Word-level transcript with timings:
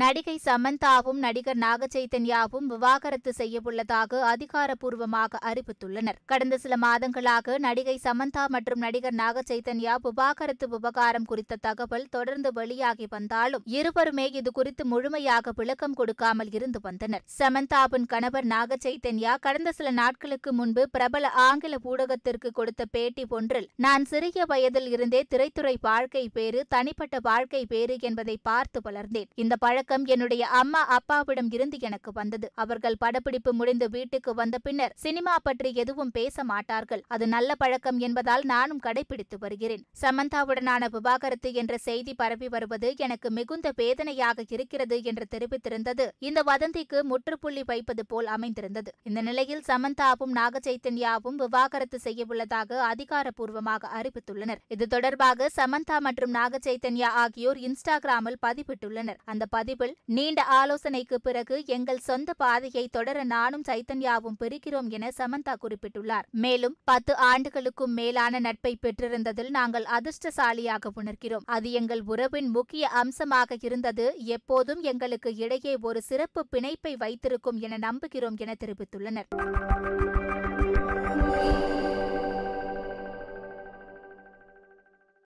நடிகை 0.00 0.34
சமந்தாவும் 0.46 1.20
நடிகர் 1.24 1.58
நாகசைதன்யாவும் 1.62 2.66
விவாகரத்து 2.72 3.30
செய்யவுள்ளதாக 3.38 4.18
அதிகாரப்பூர்வமாக 4.32 5.38
அறிவித்துள்ளனர். 5.50 6.18
கடந்த 6.30 6.56
சில 6.64 6.74
மாதங்களாக 6.82 7.56
நடிகை 7.66 7.94
சமந்தா 8.04 8.42
மற்றும் 8.54 8.82
நடிகர் 8.84 9.16
நாகச்சைதன்யா 9.20 9.94
விவாகரத்து 10.06 10.66
விவகாரம் 10.74 11.26
குறித்த 11.30 11.58
தகவல் 11.66 12.04
தொடர்ந்து 12.16 12.52
வெளியாகி 12.58 13.06
வந்தாலும் 13.14 13.64
இருவருமே 13.78 14.26
இது 14.40 14.52
குறித்து 14.58 14.86
முழுமையாக 14.92 15.54
விளக்கம் 15.60 15.96
கொடுக்காமல் 16.00 16.52
இருந்து 16.58 16.80
வந்தனர். 16.82 17.24
சமந்தாவின் 17.38 18.06
கணவர் 18.12 18.48
நாகசைதன்யா 18.54 19.34
கடந்த 19.46 19.72
சில 19.78 19.94
நாட்களுக்கு 20.00 20.52
முன்பு 20.60 20.84
பிரபல 20.96 21.32
ஆங்கில 21.46 21.80
ஊடகத்திற்கு 21.92 22.52
கொடுத்த 22.60 22.88
பேட்டி 22.90 23.26
ஒன்றில் 23.38 23.68
நான் 23.86 24.06
சிறிய 24.12 24.44
வயதில் 24.52 24.88
இருந்தே 24.94 25.22
திரைத்துறை 25.34 25.74
வாழ்க்கை 25.90 26.24
பேறு 26.38 26.62
தனிப்பட்ட 26.76 27.16
வாழ்க்கை 27.30 27.64
பேறு 27.74 27.96
என்பதை 28.10 28.38
பார்த்து 28.50 28.80
வளர்ந்தேன். 28.88 29.28
இந்த 29.34 29.54
பழக்கம் 29.56 29.86
என்னுடைய 29.88 30.46
அம்மா 30.46 30.86
அப்பாவிடம் 30.86 31.50
இருந்து 31.50 31.78
எனக்கு 31.80 32.12
வந்தது. 32.12 32.50
அவர்கள் 32.54 32.96
படப்பிடிப்பு 32.98 33.52
முடிந்து 33.52 33.90
வீட்டுக்கு 33.90 34.34
வந்த 34.34 34.58
பின்னர் 34.58 34.92
சினிமா 34.94 35.38
பற்றி 35.38 35.74
எதுவும் 35.74 36.10
பேச 36.10 36.44
மாட்டார்கள். 36.44 37.02
அது 37.06 37.26
நல்ல 37.28 37.54
பழக்கம் 37.54 37.98
என்பதால் 37.98 38.44
நானும் 38.44 38.80
கடைபிடித்து 38.86 39.38
வருகிறேன். 39.38 39.84
சமந்தாவுடனான 40.02 40.88
விவாகரத்து 40.90 41.52
என்ற 41.52 41.76
செய்தி 41.78 42.14
பரவி 42.14 42.48
வருவது 42.48 42.94
எனக்கு 42.96 43.30
மிகுந்த 43.30 43.72
வேதனையாக 43.76 44.44
இருக்கிறது 44.48 45.02
என்று 45.02 45.26
தெரிவித்திருந்தது. 45.34 46.08
இந்த 46.18 46.42
வதந்திக்கு 46.42 47.02
முற்றுப்புள்ளி 47.02 47.62
வைப்பது 47.64 48.06
போல் 48.06 48.26
அமைந்திருந்தது. 48.26 48.92
இந்த 49.02 49.20
நிலையில் 49.20 49.64
சமந்தாவும் 49.68 50.34
நாகச்சைத்தன்யாவும் 50.40 51.38
விவாகரத்து 51.44 51.98
செய்யவுள்ளதாக 52.04 52.80
அதிகாரப்பூர்வமாக 52.92 53.88
அறிவித்துள்ளனர். 54.00 54.62
இது 54.68 54.86
தொடர்பாக 54.86 55.48
சமந்தா 55.56 55.98
மற்றும் 55.98 56.34
நாகச்சைத்தன்யா 56.34 57.10
ஆகியோர் 57.24 57.56
இன்ஸ்டாகிராமில் 57.56 58.40
பதிவிட்டுள்ளனர். 58.46 59.18
அந்த 59.24 59.46
பதிவு 59.46 59.77
பதிவில் 59.78 59.96
நீண்ட 60.04 60.42
ஆலோசனைக்கு 60.42 61.20
பிறகு 61.20 61.62
எங்கள் 61.66 61.98
சொந்த 61.98 62.34
பாதையை 62.36 62.88
தொடர 62.88 63.24
நானும் 63.24 63.64
சைத்தன்யாவும் 63.68 64.38
பிரிக்கிறோம் 64.40 64.88
என 64.88 65.10
சமந்தா 65.18 65.54
குறிப்பிட்டுள்ளார். 65.62 66.26
மேலும் 66.30 66.76
பத்து 66.84 67.16
ஆண்டுகளுக்கும் 67.16 67.92
மேலான 67.92 68.38
நட்பை 68.38 68.78
பெற்றிருந்ததில் 68.82 69.50
நாங்கள் 69.50 69.86
அதிர்ஷ்டசாலியாக 69.98 70.92
உணர்கிறோம். 70.96 71.46
அது 71.46 71.72
எங்கள் 71.72 72.00
உறவின் 72.00 72.48
முக்கிய 72.48 72.88
அம்சமாக 72.88 73.56
இருந்தது. 73.60 74.06
எப்போதும் 74.18 74.82
எங்களுக்கு 74.82 75.34
இடையே 75.34 75.76
ஒரு 75.80 76.02
சிறப்பு 76.02 76.46
பிணைப்பை 76.56 76.96
வைத்திருக்கும் 76.96 77.58
என 77.58 77.78
நம்புகிறோம் 77.78 78.36
என 78.36 78.54
தெரிவித்துள்ளனர். 78.64 80.17